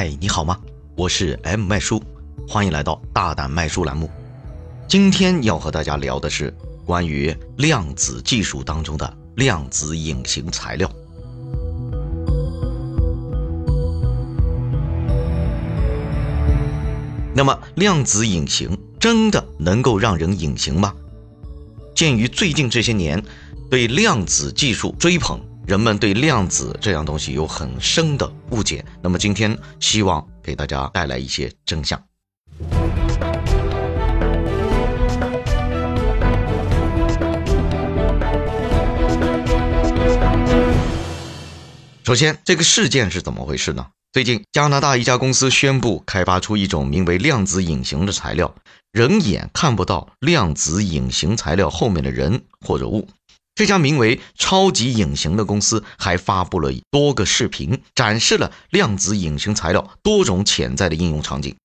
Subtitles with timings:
[0.00, 0.56] 嗨，你好吗？
[0.94, 2.00] 我是 M 麦叔，
[2.46, 4.08] 欢迎来到大胆麦叔栏目。
[4.86, 6.56] 今天要和大家聊的是
[6.86, 10.88] 关于量子技术当中的量子隐形材料。
[17.34, 20.94] 那么，量子隐形真的能够让人隐形吗？
[21.92, 23.20] 鉴于最近这些年
[23.68, 25.40] 对量子技术追捧。
[25.68, 32.02] 人们对量子这样东西有很深的误解，那么今天希望给大家带来一些真相。
[42.02, 43.88] 首先，这个事件是怎么回事呢？
[44.10, 48.54] 最近，加拿大一家公司宣布开发出一种名为量子隐形的材料，
[48.90, 53.06] 人眼看不到量子隐形材料后面的人或者物。
[53.58, 61.56] 这家名为“超级隐形”的公司还发布了多个视频，展示了量子隐形材料多种潜在的应用场景。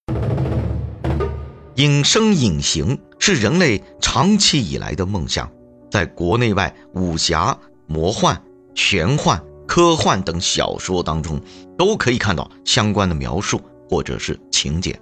[1.75, 5.47] 隐身隐形是人类长期以来的梦想，
[5.91, 8.41] 在国内外武侠、魔幻、
[8.73, 11.39] 玄幻、科幻等小说当中，
[11.77, 14.99] 都可以看到相关的描述或者是情节。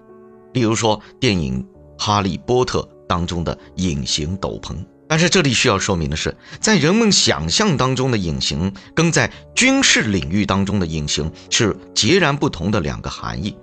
[0.51, 1.63] 例如说，电影
[1.97, 4.75] 《哈利波特》当中的隐形斗篷。
[5.11, 13.57] 但是这里需要说明的是，在人们想象当中的隐形，跟在军事领域当中的隐形是截然不同的两个含义。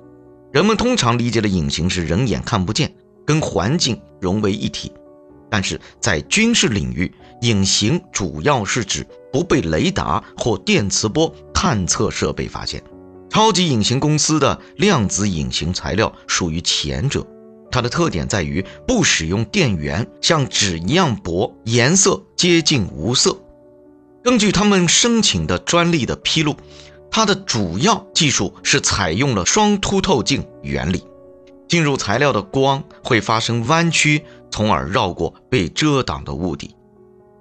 [0.53, 4.91] 人们通常理解的隐形是人眼看不见，跟环境融为一体；
[5.49, 7.11] 但是在军事领域，
[7.41, 12.83] 隐形主要是指不被雷达或电磁波探测设备发现。
[13.31, 17.27] 超级隐形公司的量子隐形材料属于前者。
[17.71, 23.37] 它的特点在于不使用电源，像纸一样薄，颜色接近无色。
[24.23, 26.57] 根据他们申请的专利的披露，
[27.11, 31.05] 它的主要技术是采用了双凸透镜原理，
[31.69, 36.75] 进入材料的光会发生弯曲，从而绕过被遮挡的物体。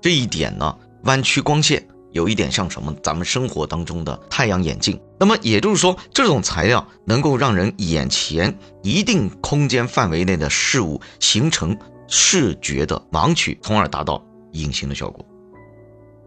[0.01, 1.87] 这一点呢，弯曲光线。
[2.17, 2.93] 有一点像什么？
[3.03, 4.99] 咱们生活当中的太阳眼镜。
[5.19, 14.21] 那么也就是说，这种材料能够让人眼前一定空间范围内的事物形成视觉的盲区，从而达到
[14.53, 15.23] 隐形的效果。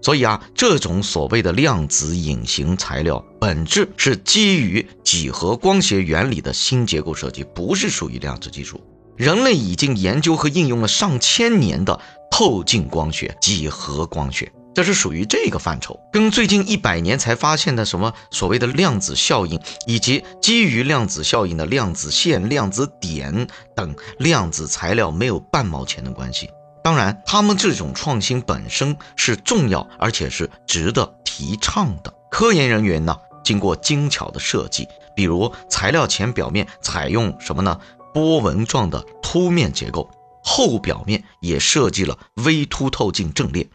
[0.03, 8.81] 所以啊，这种所谓的量子隐形材料，本质是基于几何光学原理的新结构设计，不是属于量子技术。
[9.17, 14.51] 人类已经研究和应用了上千年的透镜光学、几何光学。
[14.81, 23.47] 这是属于这个范畴，跟最近一百年才发现的什么所谓的量子效应，以及基于量子效应的量子线、量子点
[23.77, 26.49] 等量子材料没有半毛钱的关系。
[26.83, 32.11] 当然，他们这种创新本身是重要，而且是值得提倡的。
[32.31, 33.15] 科研人员呢，
[33.45, 37.79] 经过精巧的设计，比如材料前表面采用什么呢？
[38.15, 40.11] 波纹状的凸面结构，
[40.43, 43.69] 后表面也设计了微凸透镜阵列。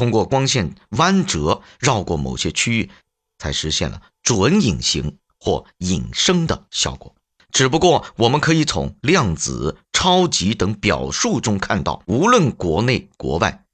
[0.00, 2.90] 通过光线弯折绕过某些区域，
[3.36, 7.14] 才实现了准隐形或隐身的效果。
[7.52, 13.66] 只不过，我们可以从量子、超级等表述中看到，无论国内国外，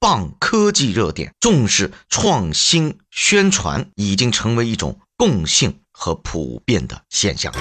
[0.00, 7.54] 棒科技热点、重视创新宣传，已经成为一种共性和普遍的现象。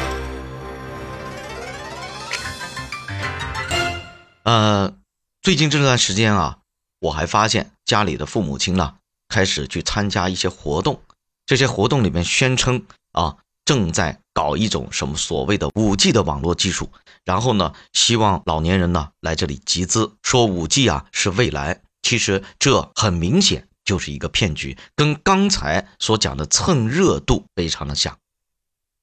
[4.42, 4.92] 呃，
[5.44, 6.58] 最近这段时间啊。
[7.00, 8.96] 我还发现家里的父母亲呢，
[9.30, 11.02] 开始去参加一些活动，
[11.46, 16.92] 这些活动里面宣称啊，正在搞一种什么所谓的五 G 的网络技术，
[17.24, 21.82] 然后呢，希望老年人呢来这里集资，说五 G 啊是未来。
[22.04, 28.18] 其实这很明显就是一个骗局，跟刚才所讲的蹭热度非常的像。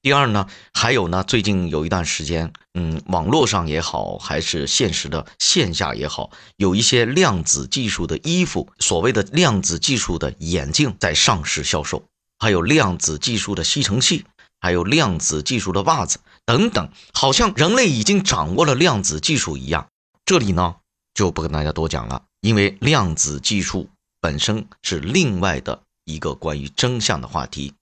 [0.05, 12.03] 第二呢，还有呢，最近有一段时间，嗯，网络上也好，还是现实的线下也好，有一些量子技术的衣服，所谓的量子技术的眼镜在上市销售，
[12.37, 14.25] 还有量子技术的吸尘器，
[14.59, 19.87] 还有量子技术的袜子等等，好像人类已经掌握了量子技术一样。
[20.23, 20.75] 这里呢
[21.15, 23.89] 就不跟大家多讲了，因为量子技术
[24.21, 27.73] 本身是另外的一个关于真相的话题。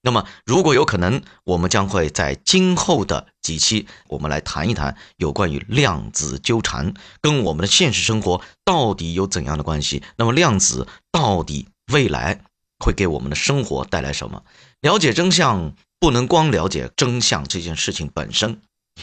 [0.00, 10.02] 那么，如果有可能，我们将会在今后的几期，我们来谈一谈有关于量子纠缠跟我们的现实生活到底有怎样的关系。
[10.16, 12.42] 那么，量子到底未来
[12.78, 14.44] 会给我们的生活带来什么？
[14.80, 18.60] 了解真相，不能光了解真相这件事情本身，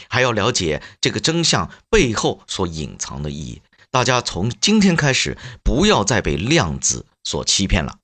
[0.08, 3.60] 还要了解这个真相背后所隐藏的意义。
[3.90, 7.98] 大家从今天开始，不要再被量子所欺骗了。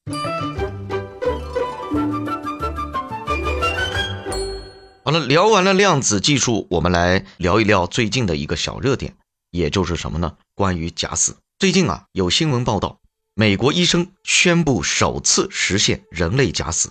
[5.13, 9.15] 了，聊完了量子技术，我们来聊一聊最近的一个小热点，
[9.51, 10.37] 也就是什么呢？
[10.55, 11.37] 关于假死。
[11.59, 12.99] 最近啊，有新闻报道，
[13.35, 16.91] 美国医生宣布首次实现人类假死。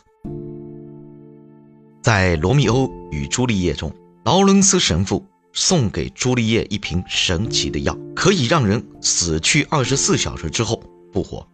[2.01, 3.94] 在《罗密欧与朱丽叶》中，
[4.24, 10.81] 劳伦斯神父送给朱丽叶一瓶神奇的药，可以让人死去二十四小时之后
[11.12, 11.45] 复活。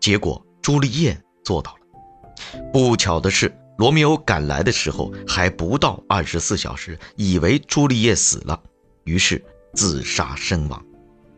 [0.00, 1.80] 结果朱丽叶做到了。
[2.72, 3.59] 不巧的是。
[3.80, 8.60] 罗密欧赶来的时候还不到二十四小时，以为朱丽叶死了，
[9.04, 9.42] 于是
[9.72, 10.84] 自杀身亡。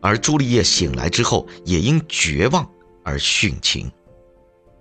[0.01, 2.69] 而朱丽叶醒来之后，也因绝望
[3.01, 3.89] 而殉情。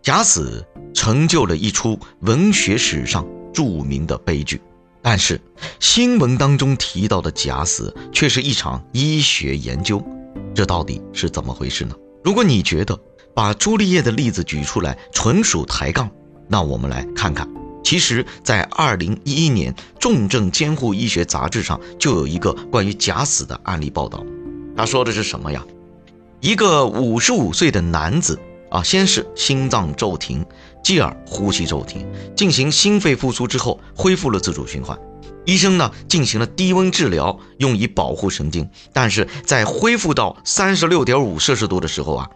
[0.02, 3.24] 假死成就了一出文学史上
[3.54, 4.60] 著名的悲剧，
[5.00, 5.40] 但是
[5.78, 10.04] 新闻当中提到的假死却是一场医学研究，
[10.52, 11.94] 这到底是怎么回事呢？
[12.24, 12.98] 如果你觉得
[13.36, 16.10] 把朱丽叶的例子举出来纯属抬杠，
[16.52, 17.48] 那我们来看看，
[17.82, 24.22] 其实，在二零一一年《重症监护医学杂志》上就有一个关于假死的案例报道。
[24.76, 25.64] 他说的是什么呀？
[26.40, 28.38] 一个五十五岁的男子
[28.70, 30.44] 啊，先是心脏骤停，
[30.84, 32.06] 继而呼吸骤停，
[32.36, 34.98] 进行心肺复苏之后恢复了自主循环。
[35.46, 38.68] 医生呢进行了低温治疗，用以保护神经。
[38.92, 42.28] 但是在恢复到三十六点五摄氏度的时候啊，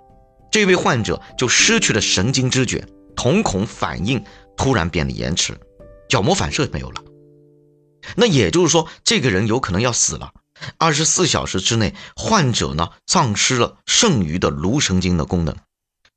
[0.51, 2.83] 这位患者就失去了神经知觉。
[3.17, 4.25] 瞳孔反应
[4.57, 5.59] 突然变得延迟，
[6.09, 7.03] 角膜反射没有了。
[8.15, 10.33] 那也就是说，这个人有可能要死了。
[10.79, 15.57] 二十四小时之内，患者呢丧失了剩余的颅神经的功能。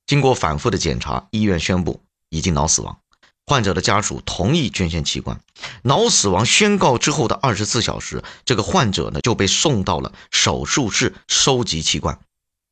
[0.06, 3.00] 经过反复的检查，医院宣布已经脑死亡。
[3.46, 5.42] 患者的家属同意捐献器官。
[5.82, 12.20] 脑死亡宣告之后的二十四小时，这个患者呢就被送到了手术室收集器官。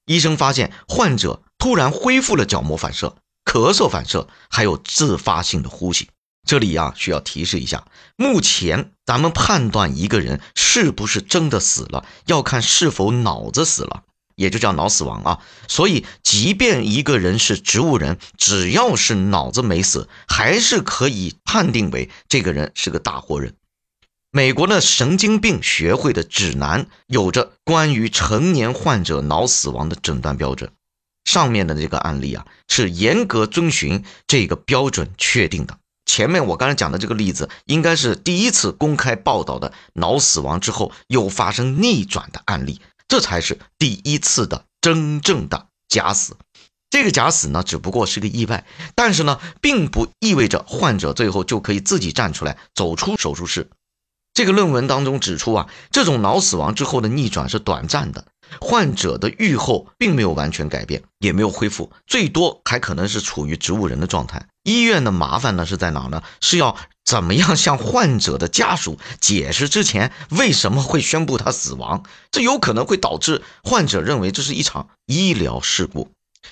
[0.06, 3.15] 医生发现患者突然恢复了角膜反射。
[3.48, 6.10] 咳嗽反射，还有自发性的呼吸。
[6.46, 7.86] 这里呀，需要提示一下，
[8.18, 14.04] 目前咱们判断一个人是不是真的死了，要看是否脑子死了，
[14.36, 15.40] 也就叫脑死亡啊。
[15.68, 23.56] 所以，即便一个人是植物人，只要是脑子没死，还是可以判定为这个人是个大活人。
[24.32, 30.72] 美国的神经病学会的指南有着关于成年患者脑死亡的诊断标准。
[31.27, 35.77] 上面的这个案例啊，是严格遵循这个标准确定的。
[36.06, 42.79] 前面我刚才讲的这个例子，应该是第一次公开报道的脑死亡之后又发生逆转的案例，
[43.09, 46.38] 这才是第一次的真正的假死。
[46.89, 48.65] 这个假死呢，只不过是个意外，
[48.95, 53.69] 但是呢，并不意味着患者最后就可以自己站出来走出手术室。
[54.33, 58.27] 这个论文当中指出啊，这种脑死亡之后的逆转是短暂的。
[58.60, 64.48] 患者的愈后并没有完全改变，也没有恢复，最多还可能是处于植物人的状态。
[64.64, 66.22] 医院的麻烦呢是在哪呢？
[66.42, 72.04] 是要怎么样向患者的家属解释之前为什么会宣布他死亡？
[72.32, 76.10] 这有可能会导致患者认为这是一场医疗事故。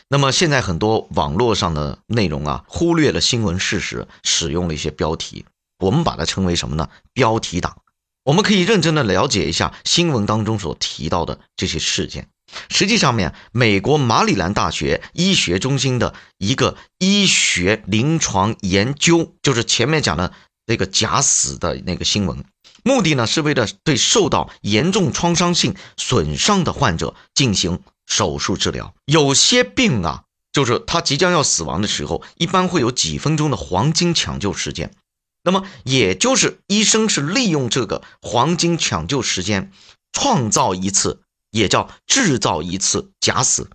[0.07, 5.45] 那么现在很多网络上的内容啊，忽略了新闻事实，使用了一些标题，
[5.79, 6.89] 我们把它称为什么呢？
[7.13, 7.77] 标题党。
[8.25, 12.27] 我们可以认真的了解一下新闻当中所提到的这些事件。
[12.69, 20.33] 实际上面，美国马里兰大学医学中心的一个医学临床研究，就是前面讲的
[20.65, 22.43] 那个假死的那个新闻，
[22.83, 28.95] 目的呢是为了对受到严重创伤性损伤的患者进行手术治疗。
[29.05, 34.91] 有些病啊，就是他即将要死亡的时候，一般会有几分钟的黄金抢救时间。
[35.45, 39.71] 那么，也就是医生是利用这个黄金抢救时间，
[40.11, 41.21] 创造一次，
[41.51, 43.69] 也叫制造一次假死。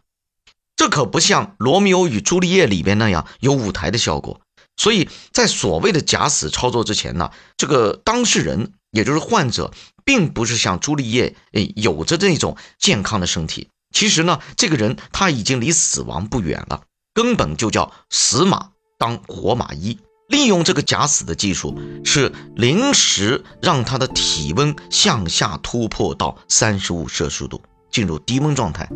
[0.74, 4.40] 这可不像《罗密欧与朱丽叶》里边那样有舞台的效果。
[4.76, 9.72] 所以在所谓的假死操作之前呢，这个当事人，也就是患者，
[10.04, 13.68] 并不是像朱丽叶，诶，有着这种健康的身体。
[13.94, 16.82] 其实呢，这个人他已经离死亡不远了，
[17.14, 19.98] 根本就叫死马当活马医。
[20.30, 27.60] 利用这个假死的技术，是临时让他的体温向下突破到三十五摄氏度，
[27.90, 28.88] 进入低温状态。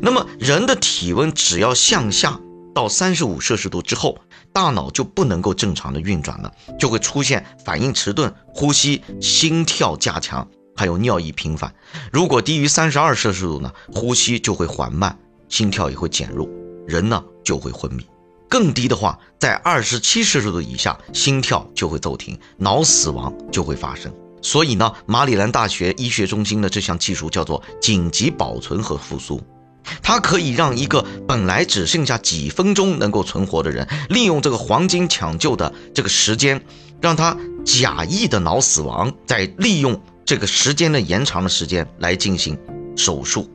[0.00, 2.40] 那么人的体温只要向下
[2.74, 4.18] 到三十五摄氏度之后，
[4.50, 11.72] 大脑就不能够正常的运转了，就会出现反应迟钝、呼吸、心跳加强，还有尿意频繁。
[12.10, 15.18] 如果低于三十二摄氏度呢，呼吸就会缓慢，
[15.50, 16.48] 心跳也会减弱，
[16.86, 18.06] 人呢就会昏迷。
[18.48, 24.12] 更低的话，在二十七摄氏度以下，心跳就会骤停，脑死亡就会发生。
[24.40, 29.40] 所以呢，马里兰大学医学中心的这项技术叫做紧急保存和复苏。
[30.02, 36.62] 它可以让一个本来只剩下几分钟能够存活的人，利用这个黄金抢救的这个时间，
[37.00, 42.58] 让他假意的脑死亡，再利用这个时间的延长的时间来进行
[42.96, 43.50] 手术。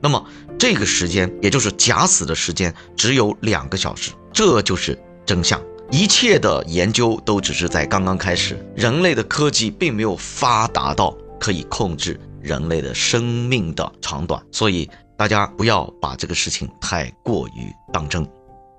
[0.00, 0.24] 那么
[0.58, 4.12] 这个时间，也就是假死的时间，只有两个小时。
[4.32, 5.60] 这就是真相。
[5.90, 18.22] 一切的研究都只是在刚刚开始，人类的科技并没有发达到可以控制人类的生命的长短，所以大家不要把这个事情太过于当真。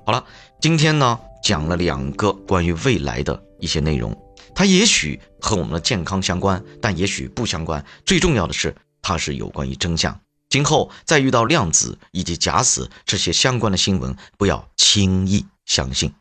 [0.05, 0.23] 好了，
[0.61, 4.15] 今天呢讲了两个关于未来的一些内容，
[4.53, 7.83] 它也许和我们的健康相关，但也许不相关。
[8.05, 10.17] 最重要的是，它是有关于真相。
[10.50, 16.12] 今后再遇到量子以及假死这些相关的新闻，不要轻易相信。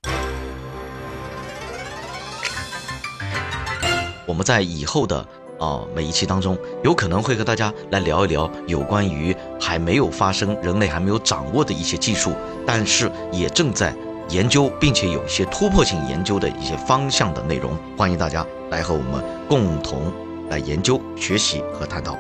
[4.26, 5.26] 我们在以后的
[5.58, 12.34] 啊每一期当中，有可能会和大家来聊一聊有关于还没有发生、人类还没有掌握的一些技术，
[12.66, 13.94] 但是也正在
[14.28, 17.74] 研究，并且有一些突破性研究的一些方向的内容。
[17.96, 20.12] 欢迎大家来和我们共同
[20.50, 22.14] 来研究、学习和探讨。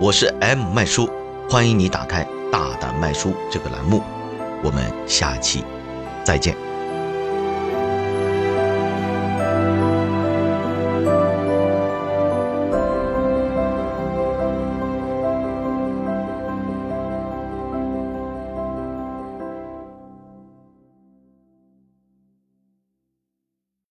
[0.00, 1.08] 我是 M 麦叔，
[1.48, 4.02] 欢迎你打开“大胆卖书”这个栏目。
[4.62, 5.62] 我们下期
[6.24, 6.73] 再见。